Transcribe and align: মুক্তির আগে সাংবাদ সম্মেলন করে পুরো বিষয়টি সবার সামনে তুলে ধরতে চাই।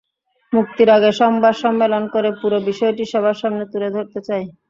মুক্তির 0.53 0.89
আগে 0.97 1.11
সাংবাদ 1.19 1.53
সম্মেলন 1.63 2.03
করে 2.13 2.29
পুরো 2.41 2.57
বিষয়টি 2.69 3.03
সবার 3.11 3.37
সামনে 3.41 3.63
তুলে 3.71 3.89
ধরতে 3.95 4.19
চাই। 4.27 4.43